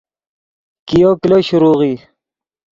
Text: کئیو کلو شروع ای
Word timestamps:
کئیو 0.87 1.11
کلو 1.21 1.37
شروع 1.47 1.75
ای 1.81 1.93